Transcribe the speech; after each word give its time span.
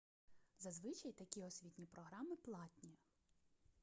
зазвичай 0.59 1.11
такі 1.11 1.43
освітні 1.43 1.85
програми 1.85 2.35
платні 2.35 2.97